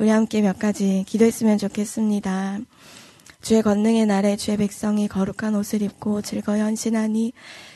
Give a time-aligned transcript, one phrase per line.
[0.00, 2.60] 우리 함께 몇 가지 기도했으면 좋겠습니다.
[3.42, 7.32] 주의 권능의 날에 주의 백성이 거룩한 옷을 입고 즐거이 헌신하니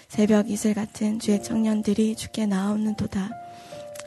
[0.06, 3.30] 새벽 이슬 같은 주의 청년들이 주께 나오는도다.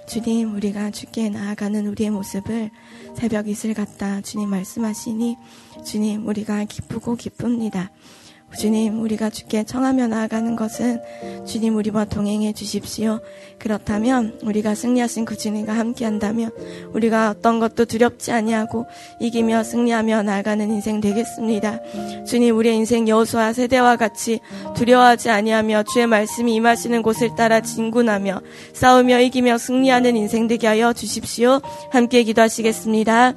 [0.08, 2.70] 주님, 우리가 주께 나아가는 우리의 모습을
[3.18, 4.22] 새벽 이슬 같다.
[4.22, 5.36] 주님 말씀하시니
[5.84, 7.92] 주님, 우리가 기쁘고 기쁩니다.
[8.54, 11.02] 주님, 우리가 주께 청하며 나아가는 것은
[11.46, 13.20] 주님 우리와 동행해 주십시오.
[13.60, 16.52] 그렇다면 우리가 승리하신 그 주님과 함께 한다면
[16.94, 18.86] 우리가 어떤 것도 두렵지 아니하고
[19.20, 21.80] 이기며 승리하며 나아가는 인생 되겠습니다.
[22.26, 24.40] 주님, 우리의 인생 여호수아 세대와 같이
[24.76, 28.42] 두려워하지 아니하며 주의 말씀이 임하시는 곳을 따라 진군하며
[28.74, 31.62] 싸우며 이기며 승리하는 인생 되게 하여 주십시오.
[31.92, 33.34] 함께 기도하시겠습니다.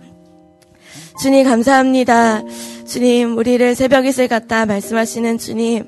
[1.21, 2.43] 주님 감사합니다.
[2.89, 5.85] 주님, 우리를 새벽 이슬 같다 말씀하시는 주님.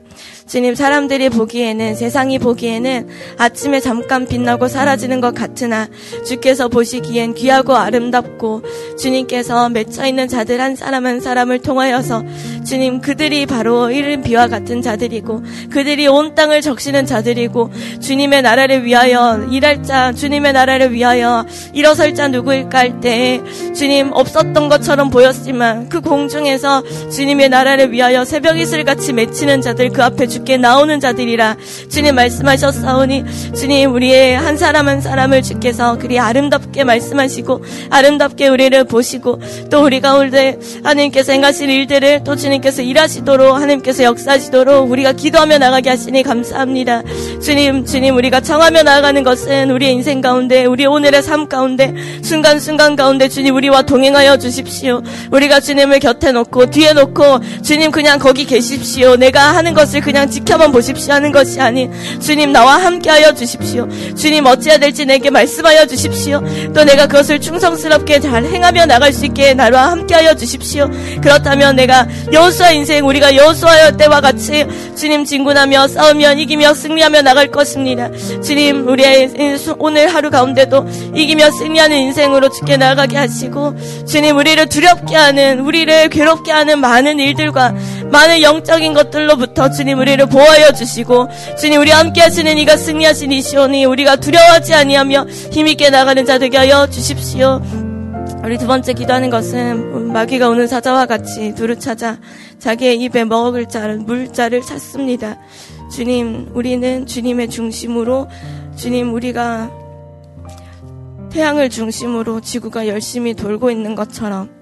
[0.47, 5.89] 주님, 사람들이 보기에는, 세상이 보기에는 아침에 잠깐 빛나고 사라지는 것 같으나
[6.27, 8.63] 주께서 보시기엔 귀하고 아름답고
[8.99, 12.25] 주님께서 맺혀있는 자들 한 사람 한 사람을 통하여서
[12.67, 19.47] 주님, 그들이 바로 이른 비와 같은 자들이고 그들이 온 땅을 적시는 자들이고 주님의 나라를 위하여
[19.51, 23.41] 일할 자, 주님의 나라를 위하여 일어설 자 누구일까 할 때
[23.75, 30.03] 주님 없었던 것처럼 보였지만 그 공중에서 주님의 나라를 위하여 새벽 이슬 같이 맺히는 자들 그
[30.03, 31.57] 앞에 주께 나오는 자들이라
[31.89, 39.41] 주님 말씀하셨사오니 주님 우리의 한 사람 한 사람을 주께서 그리 아름답게 말씀하시고 아름답게 우리를 보시고
[39.71, 46.23] 또 우리 가운데 하나님께서 행하실 일들을 또 주님께서 일하시도록 하나님께서 역사하시도록 우리가 기도하며 나가게 하시니
[46.23, 47.03] 감사합니다.
[47.43, 53.29] 주님 주님 우리가 청하며 나아가는 것은 우리의 인생 가운데 우리 오늘의 삶 가운데 순간순간 가운데
[53.29, 55.03] 주님 우리와 동행하여 주십시오.
[55.31, 59.17] 우리가 주님을 곁에 놓고 뒤에 놓고 주님 그냥 거기 계십시오.
[59.17, 63.89] 내가 하는 것을 그냥 지켜만 보십시오 하는 것이 아닌 주님 나와 함께하여 주십시오.
[64.17, 66.43] 주님 어찌해야 될지 내게 말씀하여 주십시오.
[66.75, 70.89] 또 내가 그것을 충성스럽게 잘 행하며 나갈 수 있게 나와 함께하여 주십시오.
[71.23, 74.67] 그렇다면 내가 여호수아 인생 우리가 여호수아의 때와 같이
[74.97, 78.11] 주님 진군하며 싸우며 이기며 승리하며 나갈 것입니다.
[78.43, 79.31] 주님 우리의
[79.79, 83.75] 오늘 하루 가운데도 이기며 승리하는 인생으로 주께 나가게 하시고
[84.07, 87.75] 주님 우리를 두렵게 하는 우리를 괴롭게 하는 많은 일들과
[88.11, 91.29] 많은 영적인 것들로부터 주님 우리를 보호하여 주시고
[91.59, 96.89] 주님 우리 함께 하시는 이가 승리하신 이시오니 우리가 두려워하지 아니하며 힘있게 나가는 자 되게 하여
[96.89, 97.63] 주십시오.
[98.43, 102.19] 우리 두 번째 기도하는 것은 마귀가 오는 사자와 같이 두루 찾아
[102.59, 105.39] 자기의 입에 먹을 자를 물자를 찾습니다.
[105.91, 108.29] 주님, 우리는 주님의 중심으로
[108.77, 109.71] 주님 우리가
[111.31, 114.60] 태양을 중심으로 지구가 열심히 돌고 있는 것처럼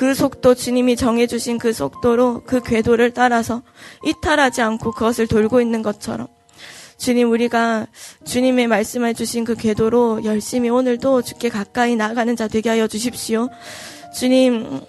[0.00, 3.60] 그 속도 주님이 정해주신 그 속도로 그 궤도를 따라서
[4.02, 6.26] 이탈하지 않고 그것을 돌고 있는 것처럼
[6.96, 7.86] 주님 우리가
[8.24, 13.50] 주님의 말씀해 주신 그 궤도로 열심히 오늘도 주께 가까이 나가는 자 되게 하여 주십시오.
[14.16, 14.80] 주님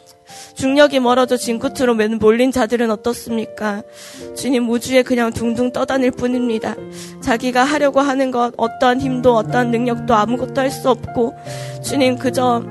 [0.56, 3.84] 중력이 멀어져 진 끝으로 몰린 자들은 어떻습니까?
[4.38, 6.78] 주님 우주에 그냥 둥둥 떠다닐 뿐입니다.
[7.22, 11.34] 자기가 하려고 하는 것 어떠한 힘도 어떠한 능력도 아무것도 할 수 없고
[11.84, 12.64] 주님 그저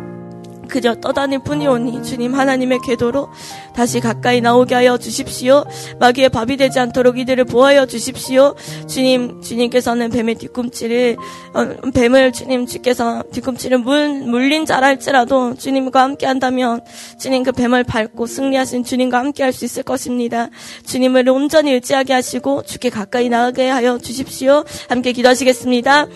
[0.70, 3.28] 그저 떠다닐 뿐이오니 주님 하나님의 궤도로
[3.74, 5.64] 다시 가까이 나오게 하여 주십시오.
[5.98, 8.54] 마귀의 밥이 되지 않도록 이들을 보호하여 주십시오.
[8.88, 11.16] 주님, 주님께서는 뱀의 뒤꿈치를
[11.52, 16.80] 어, 뱀을 주님 주께서 뒤꿈치를 물, 물린 자라 할지라도 주님과 함께 한다면
[17.18, 20.48] 주님 그 뱀을 밟고 승리하신 주님과 함께 할 수 있을 것입니다.
[20.86, 24.64] 주님을 온전히 의지하게 하시고 주께 가까이 나가게 하여 주십시오.
[24.88, 26.06] 함께 기도하시겠습니다.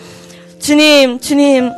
[0.59, 1.71] 주님, 주님,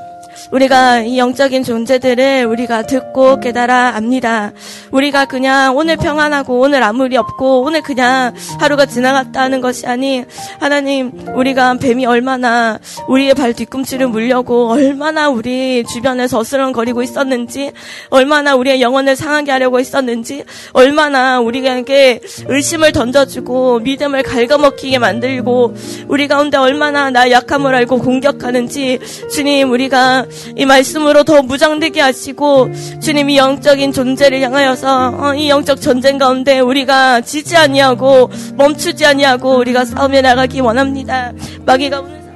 [0.52, 4.54] 우리가 이 영적인 존재들을 우리가 듣고 깨달아 압니다.
[4.92, 10.26] 우리가 그냥 오늘 평안하고 오늘 아무 리 없고 오늘 그냥 하루가 지나갔다 하는 것이 아닌
[10.60, 17.72] 하나님 우리가 뱀이 얼마나 우리의 발 뒤꿈치를 물려고 얼마나 우리 주변에 서스렁거리고 있었는지
[18.10, 25.76] 얼마나 우리의 영혼을 상하게 하려고 있었는지 얼마나 우리에게 의심을 던져주고 믿음을 갉아먹히게 만들고
[26.08, 29.00] 우리 가운데 얼마나 나 약함을 알고 공격하는지
[29.32, 30.26] 주님 우리가
[30.56, 32.70] 이 말씀으로 더 무장되게 하시고
[33.02, 39.86] 주님이 영적인 존재를 향하여서 어, 이 영적 전쟁 가운데 우리가 지지 아니하고 멈추지 아니하고 우리가
[39.86, 41.32] 싸움에 나가기 원합니다.
[41.66, 42.27] 마귀가 오는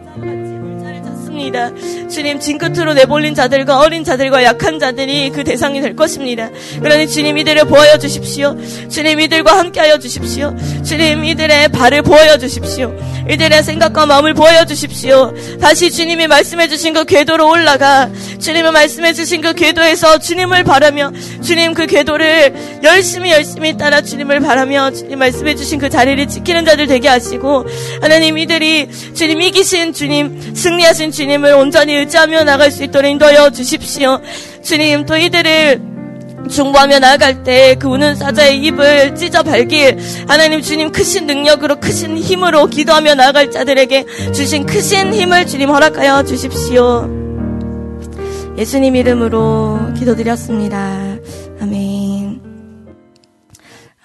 [1.42, 1.72] 것입니다.
[2.10, 6.50] 주님 진 끝으로 내몰린 자들과 어린 자들과 약한 자들이 그 대상이 될 것입니다.
[6.82, 8.56] 그러니 주님 이들을 보여 주십시오.
[8.90, 10.54] 주님 이들과 함께하여 주십시오.
[10.86, 12.94] 주님 이들의 발을 보여 주십시오.
[13.30, 15.34] 이들의 생각과 마음을 보여 주십시오.
[15.60, 18.10] 다시 주님이 말씀해 주신 그 궤도로 올라가
[18.40, 21.12] 주님이 말씀해 주신 그 궤도에서 주님을 바라며
[21.42, 26.88] 주님 그 궤도를 열심히 열심히 따라 주님을 바라며 주님 말씀해 주신 그 자리를 지키는 자들
[26.88, 27.66] 되게 하시고
[28.02, 34.20] 하나님 이들이 주님 이기신 주님 승리하신 주님 주님을 온전히 의지하며 나갈 수 있도록 인도하여 주십시오.
[34.62, 35.80] 주님, 또 이들을
[36.50, 39.98] 중보하며 나아갈 때 그 우는 사자의 입을 찢어 발길
[40.28, 47.10] 하나님 주님 크신 능력으로 크신 힘으로 기도하며 나아갈 자들에게 주신 크신 힘을 주님 허락하여 주십시오.
[48.58, 51.16] 예수님 이름으로 기도드렸습니다.
[51.62, 52.42] 아멘.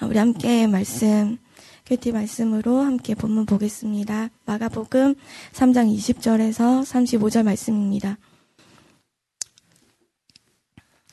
[0.03, 1.39] 우리 함께 말씀
[1.87, 4.31] 큐티 말씀으로 함께 본문 보겠습니다.
[4.45, 5.15] 마가복음
[5.53, 8.19] 3장 20절에서 35절 말씀입니다.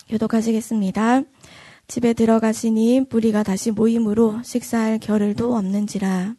[0.10, 1.22] 교독하시겠습니다.
[1.88, 6.36] 집에 들어가시니 무리가 다시 모임으로 식사할 겨를도 없는지라.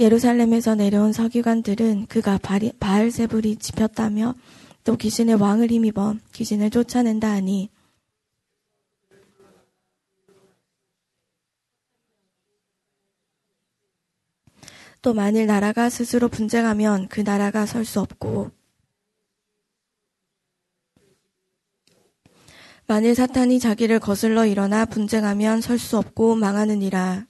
[0.00, 2.40] 예루살렘에서 내려온 서기관들은 그가
[2.80, 4.34] 바알세불이 집혔다며
[4.82, 7.70] 또 귀신의 왕을 힘입어 귀신을 쫓아낸다 하니
[15.04, 18.50] 또 만일 나라가 스스로 분쟁하면 그 나라가 설 수 없고
[22.86, 27.26] 만일 사탄이 자기를 거슬러 일어나 분쟁하면 설 수 없고 망하느니라.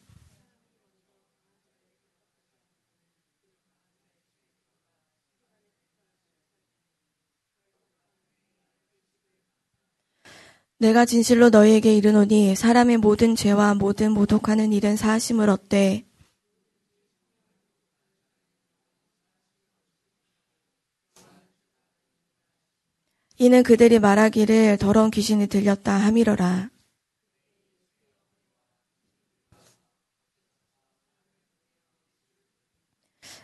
[10.79, 16.05] 내가 진실로 너희에게 이르노니 사람의 모든 죄와 모든 모독하는 일은 사하심을 얻되
[23.45, 26.71] 이는 그들이 말하기를 더러운 귀신이 들렸다 함이러라.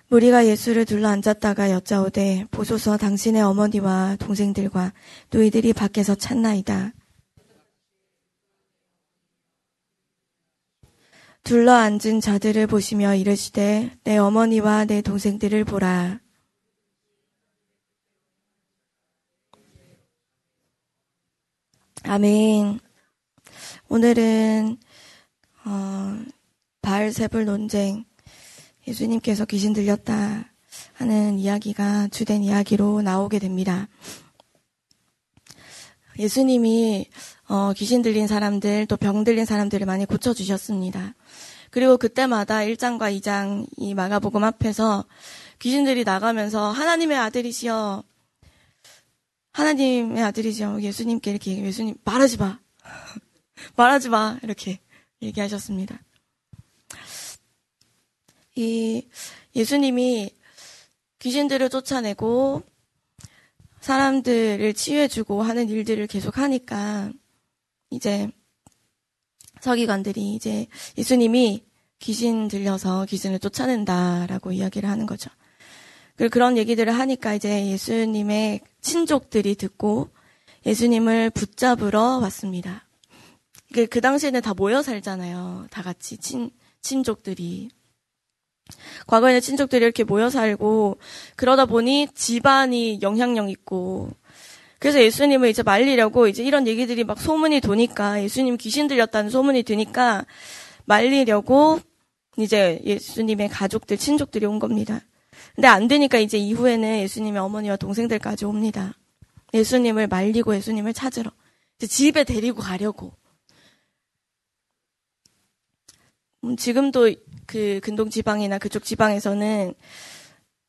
[0.09, 4.95] 무리가 예수를 둘러 앉았다가 여짜오되 보소서 당신의 어머니와 동생들과
[5.29, 6.95] 너희들이 밖에서 찾나이다.
[11.45, 16.21] 둘러 앉은 자들을 보시며 이르시되 내 어머니와 내 동생들을 보라.
[22.05, 22.81] 아멘.
[23.89, 24.79] 오늘은
[25.67, 26.19] 어,
[26.81, 28.05] 바알세불 논쟁
[28.89, 30.47] 예수님께서 귀신 들렸다
[30.95, 33.87] 하는 이야기가 주된 이야기로 나오게 됩니다.
[36.19, 37.07] 예수님이
[37.49, 41.15] 어, 귀신 들린 사람들 또 병 들린 사람들을 많이 고쳐 주셨습니다.
[41.71, 45.05] 그리고 그때마다 1장과 2장 이 마가복음 앞에서
[45.59, 48.05] 귀신들이 나가면서 하나님의 아들이시여
[49.53, 50.81] 하나님의 아들이죠.
[50.81, 52.61] 예수님께 이렇게 예수님 말하지 마.
[53.77, 54.39] 말하지 마.
[54.43, 54.81] 이렇게
[55.23, 56.01] 얘기하셨습니다.
[58.57, 59.09] 이
[59.55, 60.31] 예수님이
[61.19, 62.63] 귀신들을 쫓아내고
[63.81, 67.11] 사람들을 치유해주고 하는 일들을 계속 하니까
[67.91, 68.31] 이제
[69.61, 70.67] 서기관들이 이제
[70.97, 71.65] 예수님이
[71.99, 75.31] 귀신 들려서 귀신을 쫓아낸다라고 이야기를 하는 거죠.
[76.29, 80.11] 그런 얘기들을 하니까 이제 예수님의 친족들이 듣고
[80.67, 82.87] 예수님을 붙잡으러 왔습니다.
[83.73, 85.69] 그 당시에는 다 모여 살잖아요.
[85.71, 86.51] 다 같이 친,
[86.83, 87.71] 친족들이.
[89.07, 90.99] 과거에는 친족들이 이렇게 모여 살고
[91.37, 94.11] 그러다 보니 집안이 영향력 있고
[94.79, 100.25] 그래서 예수님을 이제 말리려고 이제 이런 얘기들이 막 소문이 도니까 예수님 귀신 들렸다는 소문이 드니까
[100.85, 101.81] 말리려고
[102.39, 105.01] 이제 예수님의 가족들, 친족들이 온 겁니다.
[105.55, 108.95] 근데 안 되니까 이제 이후에는 예수님의 어머니와 동생들까지 옵니다.
[109.53, 111.31] 예수님을 말리고 예수님을 찾으러.
[111.79, 113.13] 집에 데리고 가려고.
[116.45, 117.13] 음, 지금도
[117.47, 119.75] 그 근동 지방이나 그쪽 지방에서는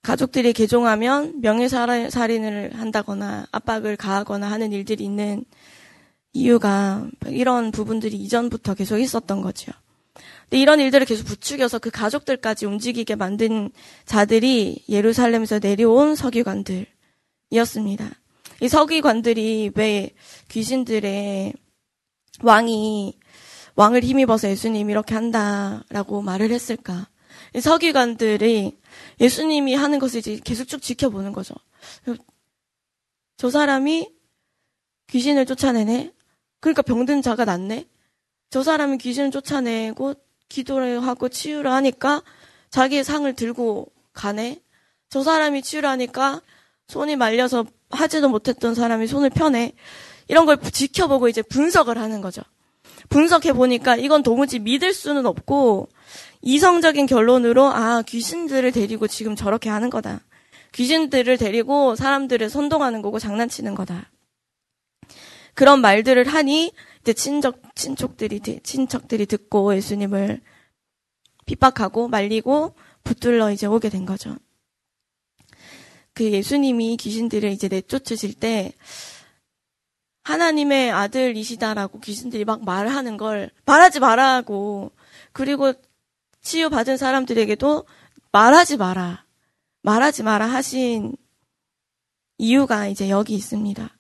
[0.02, 5.46] 가족들이 개종하면 명예살인을 한다거나 압박을 가하거나 하는 일들이 있는
[6.34, 9.72] 이유가 이런 부분들이 이전부터 계속 있었던 거죠.
[10.52, 13.72] 이런 일들을 계속 부추겨서 그 가족들까지 움직이게 만든
[14.06, 18.12] 자들이 예루살렘에서 내려온 서기관들이었습니다.
[18.62, 20.12] 이 서기관들이 왜
[20.50, 21.54] 귀신들의
[22.44, 23.18] 왕이
[23.76, 27.08] 왕을 힘입어서 예수님 이렇게 한다라고 말을 했을까?
[27.56, 28.78] 이 서기관들이
[29.20, 31.56] 예수님이 하는 것을 이제 계속 쭉 지켜보는 거죠.
[33.38, 34.12] 저 사람이
[35.08, 36.14] 귀신을 쫓아내네?
[36.60, 37.88] 그러니까 병든 자가 낫네?
[38.50, 40.14] 저 사람이 귀신을 쫓아내고
[40.52, 42.22] 기도를 하고 치유를 하니까
[42.70, 44.62] 자기의 상을 들고 가네.
[45.10, 46.42] 저 사람이 치유를 하니까
[46.88, 49.74] 손이 말려서 하지도 못했던 사람이 손을 펴네.
[50.28, 52.42] 이런 걸 지켜보고 이제 분석을 하는 거죠.
[53.10, 55.90] 분석해 보니까 이건 도무지 믿을 수는 없고
[56.42, 60.22] 이성적인 결론으로 아 귀신들을 데리고 지금 저렇게 하는 거다.
[60.74, 64.10] 귀신들을 데리고 사람들을 선동하는 거고 장난치는 거다.
[65.54, 70.42] 그런 말들을 하니 이제 친척 친척들이 친척들이 듣고 예수님을
[71.46, 74.38] 핍박하고 말리고 붙들러 이제 오게 된 거죠.
[76.14, 78.74] 그 예수님이 귀신들을 이제 내쫓으실 때
[80.24, 84.92] 하나님의 아들이시다라고 귀신들이 막 말하는 걸 말하지 말라고
[85.32, 85.74] 그리고
[86.42, 87.86] 치유 받은 사람들에게도
[88.32, 89.26] 말하지 마라.
[89.84, 91.16] 말하지 마라 하신
[92.38, 93.98] 이유가 이제 여기 있습니다.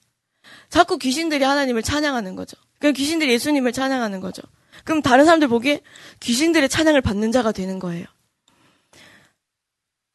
[0.69, 2.57] 자꾸 귀신들이 하나님을 찬양하는 거죠.
[2.81, 4.41] 그럼 귀신들이 예수님을 찬양하는 거죠.
[4.83, 5.81] 그럼 다른 사람들 보기에
[6.19, 8.05] 귀신들의 찬양을 받는 자가 되는 거예요.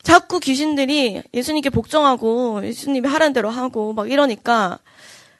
[0.02, 4.80] 자꾸 귀신들이 예수님께 복종하고 예수님이 하라는 대로 하고 막 이러니까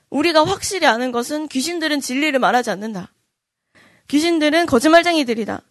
[0.09, 3.13] 우리가 확실히 아는 것은 귀신들은 진리를 말하지 않는다.
[4.09, 5.63] 귀신들은 거짓말쟁이들이다.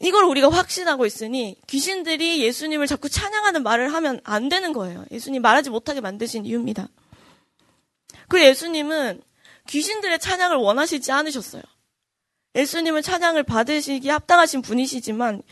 [0.00, 5.04] 이걸 우리가 확신하고 있으니 귀신들이 예수님을 자꾸 찬양하는 말을 하면 안 되는 거예요.
[5.10, 6.88] 예수님 말하지 못하게 만드신 이유입니다.
[8.28, 9.22] 그 예수님은
[9.66, 11.62] 귀신들의 찬양을 원하시지 않으셨어요.
[12.54, 15.42] 예수님은 찬양을 받으시기 합당하신 분이시지만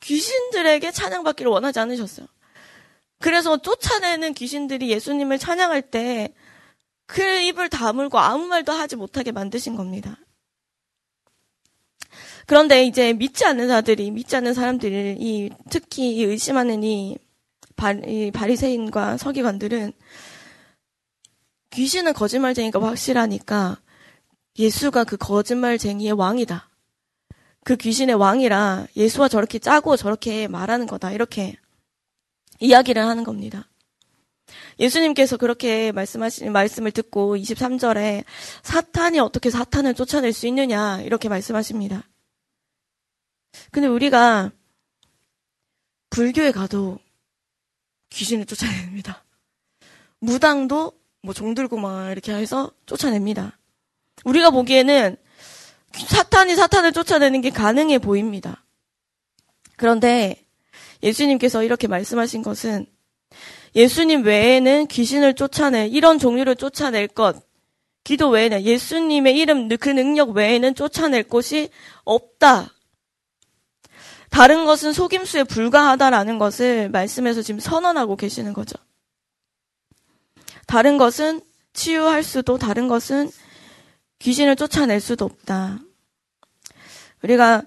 [0.00, 2.26] 귀신들에게 찬양받기를 원하지 않으셨어요.
[3.18, 6.34] 그래서 쫓아내는 귀신들이 예수님을 찬양할 때
[7.10, 10.16] 그 입을 다물고 아무 말도 하지 못하게 만드신 겁니다.
[12.46, 17.18] 그런데 이제 믿지 않는 자들이 믿지 않는 사람들이 이 특히 이 의심하는 이,
[17.74, 19.92] 바, 이 바리새인과 서기관들은
[21.70, 23.80] 귀신은 거짓말쟁이가 확실하니까
[24.58, 26.68] 예수가 그 거짓말쟁이의 왕이다.
[27.64, 31.12] 그 귀신의 왕이라 예수와 저렇게 짜고 저렇게 말하는 거다.
[31.12, 31.56] 이렇게
[32.58, 33.68] 이야기를 하는 겁니다.
[34.78, 38.24] 예수님께서 그렇게 말씀하신 말씀을 듣고 23절에
[38.62, 42.02] 사탄이 어떻게 사탄을 쫓아낼 수 있느냐 이렇게 말씀하십니다.
[43.70, 44.50] 근데 우리가
[46.10, 46.98] 불교에 가도
[48.10, 49.24] 귀신을 쫓아냅니다.
[50.18, 53.58] 무당도 뭐 종들고 막 이렇게 해서 쫓아냅니다.
[54.24, 55.16] 우리가 보기에는
[55.92, 58.64] 사탄이 사탄을 쫓아내는 게 가능해 보입니다.
[59.76, 60.44] 그런데
[61.02, 62.86] 예수님께서 이렇게 말씀하신 것은
[63.74, 67.36] 예수님 외에는 귀신을 쫓아내 이런 종류를 쫓아낼 것
[68.04, 71.70] 기도 외에는 예수님의 이름 그 능력 외에는 쫓아낼 곳이
[72.04, 72.74] 없다.
[74.30, 78.76] 다른 것은 속임수에 불과하다라는 것을 말씀에서 지금 선언하고 계시는 거죠.
[80.70, 81.40] 다른 것은
[81.72, 83.28] 치유할 수도 다른 것은
[84.20, 85.80] 귀신을 쫓아낼 수도 없다.
[87.24, 87.64] 우리가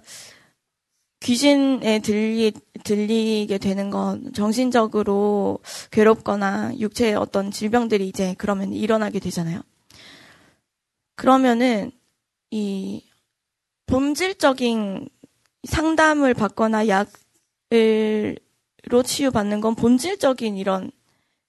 [1.19, 2.53] 귀신에 들리,
[2.85, 5.59] 들리게 되는 건 정신적으로
[5.91, 9.61] 괴롭거나 육체의 어떤 질병들이 이제 그러면 일어나게 되잖아요.
[11.17, 11.91] 그러면은
[12.51, 13.03] 이
[13.87, 15.09] 본질적인
[15.65, 18.37] 상담을 받거나 약을로
[19.03, 20.89] 치유받는 건 본질적인 이런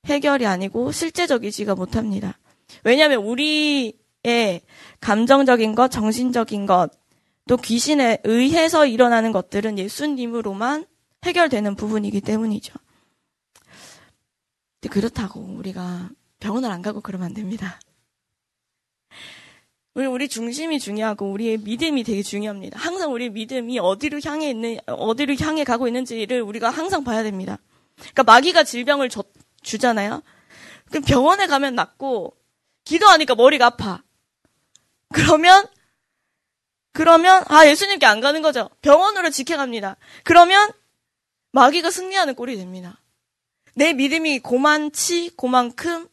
[0.06, 2.38] 해결이 아니고 실제적이지가 못합니다.
[2.82, 4.61] 왜냐하면 우리의
[5.00, 6.90] 감정적인 것, 정신적인 것,
[7.46, 10.87] 또 귀신에 의해서 일어나는 것들은 예수님으로만
[11.25, 12.75] 해결되는 부분이기 때문이죠.
[14.90, 17.80] 그렇다고 우리가 병원을 안 가고 그러면 안 됩니다.
[19.94, 22.78] 우리, 우리 중심이 중요하고 우리의 믿음이 되게 중요합니다.
[22.78, 27.58] 항상 우리 믿음이 어디로 향해 있는, 어디로 향해 가고 있는지를 우리가 항상 봐야 됩니다.
[27.96, 29.23] 그러니까 마귀가 질병을 줘,
[29.64, 30.23] 주잖아요.
[30.90, 32.37] 그럼 병원에 가면 낫고,
[32.85, 34.02] 기도하니까 머리가 아파.
[35.12, 35.66] 그러면,
[36.92, 38.71] 그러면, 아, 예수님께 안 가는 거죠.
[38.83, 39.97] 병원으로 지켜갑니다.
[40.23, 40.71] 그러면,
[41.52, 43.00] 마귀가 승리하는 꼴이 됩니다.
[43.75, 46.09] 내 믿음이 고만치, 고만큼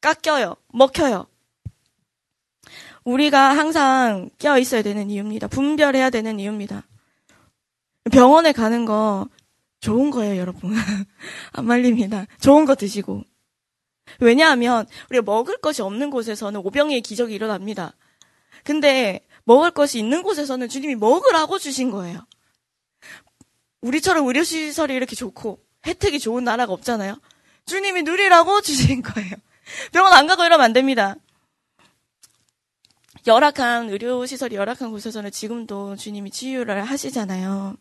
[0.00, 0.56] 깎여요.
[0.72, 1.26] 먹혀요.
[3.04, 5.48] 우리가 항상 껴 있어야 되는 이유입니다.
[5.48, 6.84] 분별해야 되는 이유입니다.
[8.12, 9.28] 병원에 가는 거
[9.80, 10.74] 좋은 거예요, 여러분.
[11.52, 12.26] 안 말립니다.
[12.40, 13.22] 좋은 거 드시고.
[14.20, 17.94] 왜냐하면 우리가 먹을 것이 없는 곳에서는 오병이의 기적이 일어납니다.
[18.64, 22.26] 근데 먹을 것이 있는 곳에서는 주님이 먹으라고 주신 거예요.
[23.80, 27.20] 우리처럼 의료시설이 이렇게 좋고 혜택이 좋은 나라가 없잖아요.
[27.66, 29.34] 주님이 누리라고 주신 거예요.
[29.92, 31.16] 병원 안 가고 이러면 안 됩니다.
[33.26, 37.76] 열악한 의료시설이 열악한 곳에서는 지금도 주님이 치유를 하시잖아요.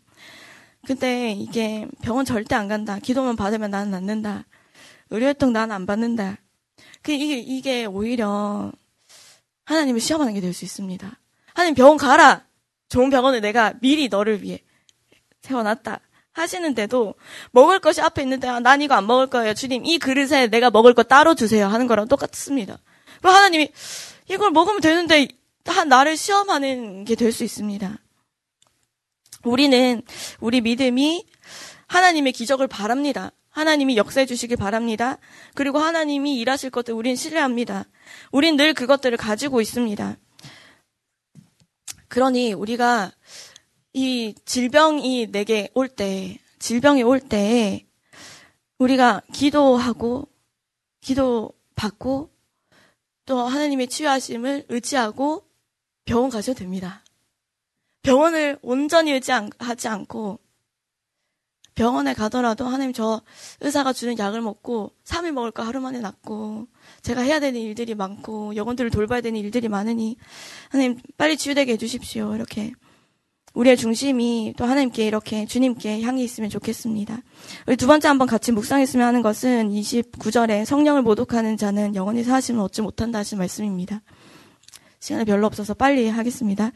[0.87, 2.97] 근데 이게 병원 절대 안 간다.
[2.99, 4.45] 기도만 받으면 나는 낫는다.
[5.09, 6.37] 의료활동 나는 안 받는다.
[7.01, 8.71] 그 이게 이게 오히려
[9.65, 11.19] 하나님을 시험하는 게 될 수 있습니다.
[11.53, 12.45] 하나님 병원 가라.
[12.87, 14.59] 좋은 병원을 내가 미리 너를 위해
[15.41, 15.99] 세워놨다.
[16.31, 17.15] 하시는데도
[17.51, 19.53] 먹을 것이 앞에 있는데 아, 난 이거 안 먹을 거예요.
[19.53, 22.77] 주님 이 그릇에 내가 먹을 거 따로 주세요 하는 거랑 똑같습니다.
[23.21, 23.69] 그 하나님이
[24.29, 25.27] 이걸 먹으면 되는데
[25.89, 27.97] 나를 시험하는 게 될 수 있습니다.
[29.43, 30.01] 우리는
[30.39, 31.25] 우리 믿음이
[31.87, 33.31] 하나님의 기적을 바랍니다.
[33.49, 35.17] 하나님이 역사해 주시길 바랍니다.
[35.55, 37.85] 그리고 하나님이 일하실 것들 우린 신뢰합니다.
[38.31, 40.17] 우린 늘 그것들을 가지고 있습니다.
[42.07, 43.11] 그러니 우리가
[43.93, 47.87] 이 질병이 내게 올 때, 질병이 올 때,
[48.77, 50.27] 우리가 기도하고,
[51.01, 52.29] 기도 받고,
[53.25, 55.47] 또 하나님의 치유하심을 의지하고
[56.05, 57.03] 병원 가셔도 됩니다.
[58.07, 60.39] 병원을 온전히 의지하지 않고
[61.75, 63.21] 병원에 가더라도 하나님 저
[63.59, 66.67] 의사가 주는 약을 먹고 3일 먹을 거 하루 만에 낫고
[67.01, 70.15] 제가 해야 되는 일들이 많고 영혼들을 돌봐야 되는 일들이 많으니
[70.69, 72.33] 하나님 빨리 치유되게 해주십시오.
[72.33, 72.71] 이렇게
[73.53, 77.21] 우리의 중심이 또 하나님께 이렇게 주님께 향해 있으면 좋겠습니다.
[77.67, 82.83] 우리 두 번째 한번 같이 묵상했으면 하는 것은 29절에 성령을 모독하는 자는 영원히 사하심을 얻지
[82.83, 84.01] 못한다 하신 말씀입니다.
[85.01, 86.71] 시간이 별로 없어서 빨리 하겠습니다.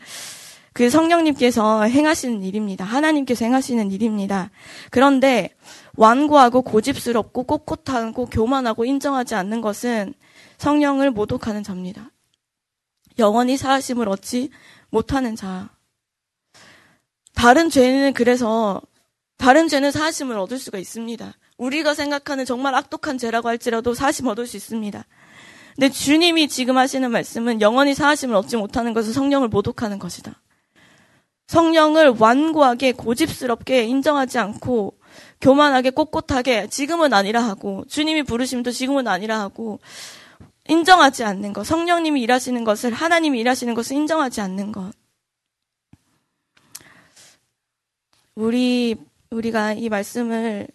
[0.73, 2.85] 그 성령님께서 행하시는 일입니다.
[2.85, 4.51] 하나님께서 행하시는 일입니다.
[4.89, 5.53] 그런데
[5.95, 10.13] 완고하고 고집스럽고 꼿꼿하고 교만하고 인정하지 않는 것은
[10.57, 12.11] 성령을 모독하는 자입니다.
[13.19, 14.49] 영원히 사하심을 얻지
[14.89, 15.69] 못하는 자.
[17.33, 18.81] 다른 죄는 그래서
[19.37, 21.33] 다른 죄는 사하심을 얻을 수가 있습니다.
[21.57, 25.05] 우리가 생각하는 정말 악독한 죄라고 할지라도 사하심 얻을 수 있습니다.
[25.75, 30.39] 근데 주님이 지금 하시는 말씀은 영원히 사하심을 얻지 못하는 것은 성령을 모독하는 것이다.
[31.51, 34.97] 성령을 완고하게 고집스럽게 인정하지 않고
[35.41, 39.81] 교만하게 꼿꼿하게 지금은 아니라 하고 주님이 부르심도 지금은 아니라 하고
[40.69, 41.65] 인정하지 않는 것.
[41.65, 44.93] 성령님이 일하시는 것을 하나님이 일하시는 것을 인정하지 않는 것.
[48.35, 48.95] 우리
[49.29, 50.69] 우리가 이 말씀을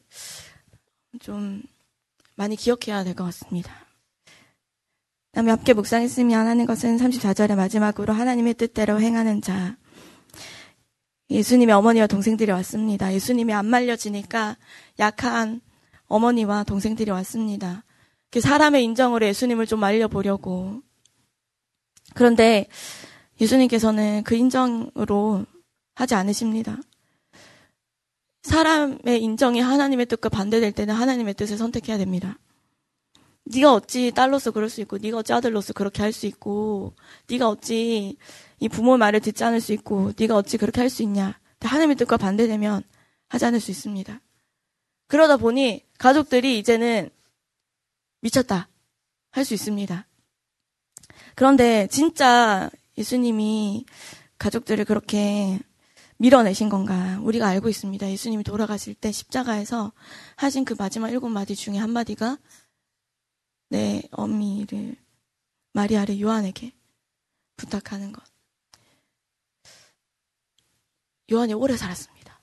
[1.20, 1.62] 좀
[2.34, 3.72] 많이 기억해야 될 것 같습니다.
[5.32, 9.78] 다음에 함께 묵상했으면 하는 것은 34절의 마지막으로 하나님의 뜻대로 행하는 자.
[11.30, 13.12] 예수님의 어머니와 동생들이 왔습니다.
[13.12, 14.56] 예수님이 안 말려지니까
[14.98, 15.60] 약한
[16.06, 17.84] 어머니와 동생들이 왔습니다.
[18.30, 20.82] 그 사람의 인정으로 예수님을 좀 말려보려고.
[22.14, 22.68] 그런데
[23.40, 25.46] 예수님께서는 그 인정으로
[25.94, 26.78] 하지 않으십니다.
[28.42, 32.38] 사람의 인정이 하나님의 뜻과 반대될 때는 하나님의 뜻을 선택해야 됩니다.
[33.44, 36.94] 네가 어찌 딸로서 그럴 수 있고, 네가 어찌 아들로서 그렇게 할 수 있고,
[37.28, 38.16] 네가 어찌
[38.58, 41.38] 이 부모 말을 듣지 않을 수 있고 네가 어찌 그렇게 할 수 있냐.
[41.60, 42.82] 하나님의 뜻과 반대되면
[43.28, 44.20] 하지 않을 수 있습니다.
[45.08, 47.10] 그러다 보니 가족들이 이제는
[48.20, 48.68] 미쳤다
[49.30, 50.06] 할 수 있습니다.
[51.34, 53.84] 그런데 진짜 예수님이
[54.38, 55.58] 가족들을 그렇게
[56.18, 58.10] 밀어내신 건가 우리가 알고 있습니다.
[58.10, 59.92] 예수님이 돌아가실 때 십자가에서
[60.36, 62.38] 하신 그 마지막 일곱 마디 중에 한 마디가
[63.68, 64.96] 내 어미를
[65.72, 66.72] 마리아를 요한에게
[67.56, 68.24] 부탁하는 것.
[71.30, 72.40] 요한이 오래 살았습니다.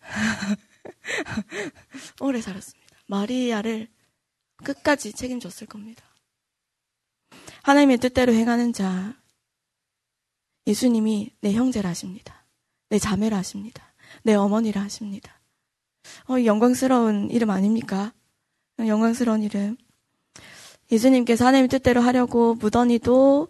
[2.20, 2.96] 오래 살았습니다.
[3.06, 3.88] 마리아를
[4.64, 6.04] 끝까지 책임졌을 겁니다.
[7.62, 9.14] 하나님의 뜻대로 행하는 자,
[10.66, 12.46] 예수님이 내 형제라 하십니다.
[12.88, 13.94] 내 자매라 하십니다.
[14.22, 15.40] 내 어머니라 하십니다.
[16.28, 18.12] 어, 영광스러운 이름 아닙니까?
[18.78, 19.76] 영광스러운 이름.
[20.90, 23.48] 예수님께서 하나님의 뜻대로 하려고 무던히도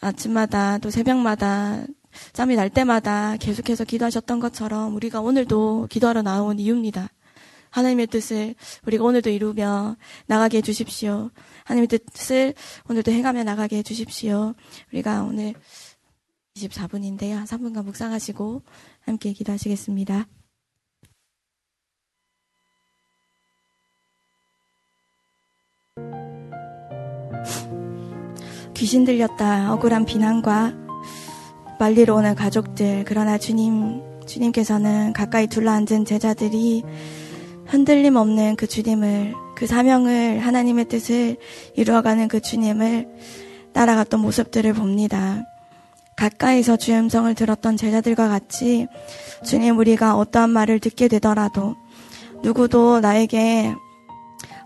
[0.00, 1.84] 아침마다 또 새벽마다
[2.32, 7.08] 짬이 날 때마다 계속해서 기도하셨던 것처럼 우리가 오늘도 기도하러 나온 이유입니다.
[7.70, 8.54] 하나님의 뜻을
[8.86, 11.30] 우리가 오늘도 이루며 나가게 해주십시오.
[11.64, 12.54] 하나님의 뜻을
[12.88, 14.54] 오늘도 행하며 나가게 해주십시오.
[14.92, 15.54] 우리가 오늘
[16.56, 17.34] 24분인데요.
[17.34, 18.62] 한 3분간 묵상하시고
[19.00, 20.26] 함께 기도하시겠습니다.
[28.74, 30.87] 귀신 들렸다 억울한 비난과
[31.78, 36.82] 말리러 오는 가족들, 그러나 주님, 주님께서는 가까이 둘러앉은 제자들이
[37.66, 41.36] 흔들림 없는 그 주님을, 그 사명을, 하나님의 뜻을
[41.76, 43.08] 이루어가는 그 주님을
[43.72, 45.44] 따라갔던 모습들을 봅니다.
[46.16, 48.88] 가까이서 주의 음성을 들었던 제자들과 같이
[49.44, 51.76] 주님 우리가 어떠한 말을 듣게 되더라도
[52.42, 53.74] 누구도 나에게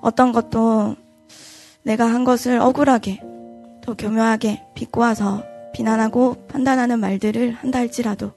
[0.00, 0.96] 어떤 것도
[1.82, 3.20] 내가 한 것을 억울하게
[3.84, 8.32] 또 교묘하게 비꼬아서 비난하고 판단하는 말들을 한다 할지라도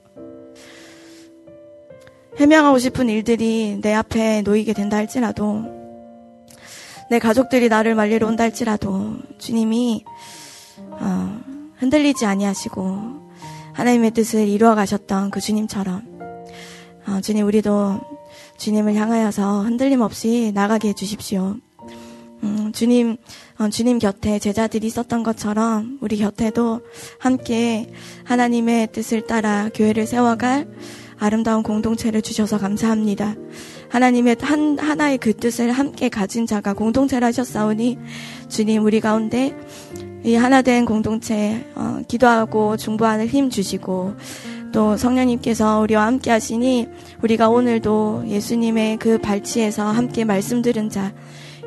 [2.37, 5.63] 해명하고 싶은 일들이 내 앞에 놓이게 된다 할지라도
[7.09, 10.03] 내 가족들이 나를 말리러 온다 할지라도 주님이
[10.77, 11.39] 어,
[11.77, 13.31] 흔들리지 아니하시고
[13.73, 16.15] 하나님의 뜻을 이루어 가셨던 그 주님처럼
[17.07, 18.01] 어, 주님 우리도
[18.57, 21.57] 주님을 향하여서 흔들림 없이 나가게 해주십시오.
[22.65, 23.17] 음, 주님,
[23.59, 26.81] 어, 주님 곁에 제자들이 있었던 것처럼 우리 곁에도
[27.19, 27.91] 함께
[28.23, 30.67] 하나님의 뜻을 따라 교회를 세워갈
[31.17, 33.35] 아름다운 공동체를 주셔서 감사합니다.
[33.89, 37.97] 하나님의 한, 하나의 그 뜻을 함께 가진 자가 공동체를 하셨사오니
[38.49, 39.55] 주님 우리 가운데
[40.23, 44.15] 이 하나된 공동체 어, 기도하고 중보하는 힘 주시고
[44.73, 46.87] 또 성령님께서 우리와 함께 하시니
[47.21, 51.13] 우리가 오늘도 예수님의 그 발치에서 함께 말씀 들은 자,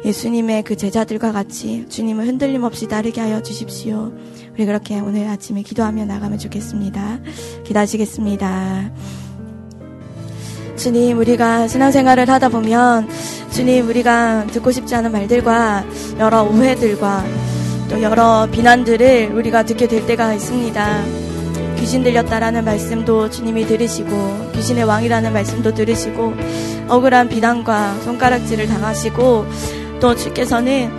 [0.05, 4.13] 예수님의 그 제자들과 같이 주님을 흔들림 없이 따르게 하여 주십시오.
[4.55, 7.21] 우리 그렇게 오늘 아침에 기도하며 나가면 좋겠습니다.
[7.65, 8.91] 기도하시겠습니다.
[10.77, 13.09] 주님, 우리가 신앙생활을 하다 보면
[13.51, 15.85] 주님, 우리가 듣고 싶지 않은 말들과
[16.19, 17.25] 여러 오해들과
[17.91, 21.05] 또 여러 비난들을 우리가 듣게 될 때가 있습니다.
[21.79, 26.35] 귀신 들렸다라는 말씀도 주님이 들으시고 귀신의 왕이라는 말씀도 들으시고
[26.89, 29.47] 억울한 비난과 손가락질을 당하시고
[30.01, 30.91] 또 주께서는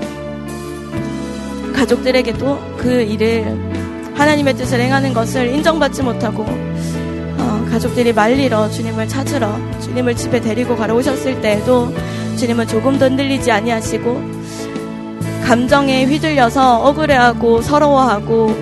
[1.73, 10.15] 가족들에게도 그 일을 하나님의 뜻을 행하는 것을 인정받지 못하고 어, 가족들이 말리러 주님을 찾으러 주님을
[10.15, 11.93] 집에 데리고 가러 오셨을 때에도
[12.37, 14.21] 주님은 조금도 흔들리지 아니하시고
[15.45, 18.55] 감정에 휘둘려서 억울해하고 서러워하고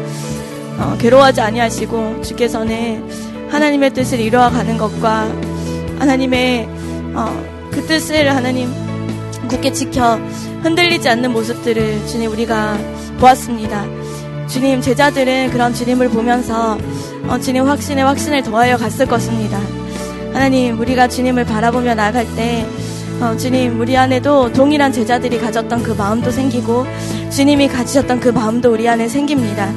[0.79, 3.03] 어, 괴로워하지 아니하시고 주께서는
[3.49, 5.27] 하나님의 뜻을 이루어가는 것과
[5.97, 6.69] 하나님의
[7.15, 8.86] 어, 그 뜻을 하나님
[9.47, 10.15] 굳게 지켜
[10.63, 12.77] 흔들리지 않는 모습들을 주님 우리가
[13.19, 13.85] 보았습니다.
[14.47, 16.77] 주님 제자들은 그런 주님을 보면서
[17.27, 19.59] 어, 주님 확신에 확신을 더하여 갔을 것입니다.
[20.33, 22.65] 하나님 우리가 주님을 바라보며 나갈 때
[23.19, 26.85] 어, 주님, 우리 안에도 동일한 제자들이 가졌던 그 마음도 생기고,
[27.31, 29.71] 주님이 가지셨던 그 마음도 우리 안에 생깁니다.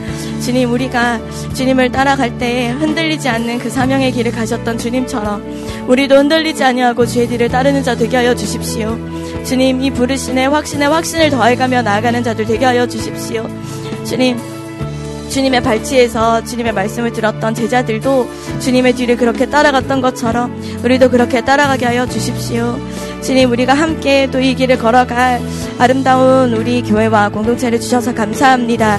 [0.44, 1.18] 주님, 우리가
[1.54, 7.48] 주님을 따라갈 때에 흔들리지 않는 그 사명의 길을 가셨던 주님처럼, 우리도 흔들리지 아니하고 주의 뒤를
[7.48, 8.98] 따르는 자 되게 하여 주십시오.
[9.44, 13.48] 주님, 이 부르신의 확신에 확신을 더해가며 나아가는 자들 되게 하여 주십시오.
[14.04, 14.38] 주님,
[15.30, 18.28] 주님의 발치에서 주님의 말씀을 들었던 제자들도
[18.60, 22.78] 주님의 뒤를 그렇게 따라갔던 것처럼 우리도 그렇게 따라가게 하여 주십시오.
[23.22, 25.40] 주님, 우리가 함께 또 이 길을 걸어갈
[25.78, 28.98] 아름다운 우리 교회와 공동체를 주셔서 감사합니다.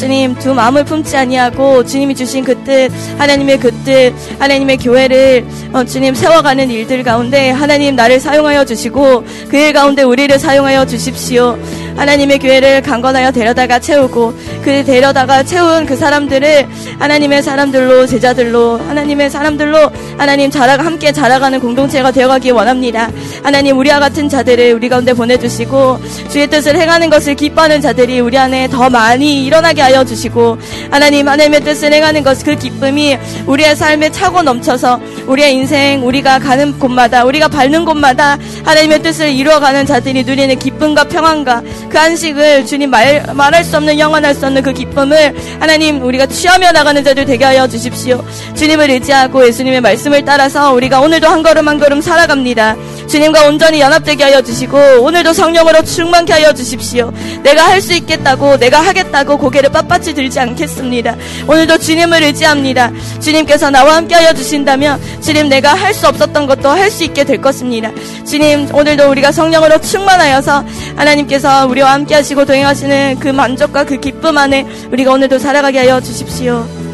[0.00, 5.84] 주님 두 마음을 품지 아니하고 주님이 주신 그 뜻 하나님의 그 뜻 하나님의 교회를 어,
[5.84, 11.58] 주님 세워가는 일들 가운데 하나님 나를 사용하여 주시고 그 일 가운데 우리를 사용하여 주십시오.
[12.00, 14.34] 하나님의 교회를 강건하여 데려다가 채우고
[14.64, 16.66] 그 데려다가 채운 그 사람들을
[16.98, 23.10] 하나님의 사람들로 제자들로 하나님의 사람들로 하나님 자라 함께 자라가는 공동체가 되어가기 원합니다.
[23.44, 28.68] 하나님 우리와 같은 자들을 우리 가운데 보내주시고 주의 뜻을 행하는 것을 기뻐하는 자들이 우리 안에
[28.68, 30.58] 더 많이 일어나게 하여 주시고
[30.90, 36.78] 하나님 하나님의 뜻을 행하는 것 그 기쁨이 우리의 삶에 차고 넘쳐서 우리의 인생 우리가 가는
[36.78, 43.22] 곳마다 우리가 밟는 곳마다 하나님의 뜻을 이루어가는 자들이 누리는 기쁨과 평안과 그 안식을 주님 말,
[43.34, 47.66] 말할 수 없는 영원할 수 없는 그 기쁨을 하나님 우리가 취하며 나가는 자들 되게 하여
[47.66, 48.24] 주십시오.
[48.54, 52.76] 주님을 의지하고 예수님의 말씀을 따라서 우리가 오늘도 한 걸음 한 걸음 살아갑니다.
[53.10, 57.12] 주님과 온전히 연합되게 하여 주시고 오늘도 성령으로 충만케 하여 주십시오.
[57.42, 61.16] 내가 할 수 있겠다고 내가 하겠다고 고개를 빳빳이 들지 않겠습니다.
[61.48, 62.92] 오늘도 주님을 의지합니다.
[63.20, 67.40] 주님께서 나와 함께 하여 주신다면 주님 내가 할 수 없었던 것도 할 수 있게 될
[67.40, 67.90] 것입니다.
[68.24, 70.64] 주님 오늘도 우리가 성령으로 충만하여서
[70.96, 76.89] 하나님께서 우리와 함께 하시고 동행하시는 그 만족과 그 기쁨 안에 우리가 오늘도 살아가게 하여 주십시오.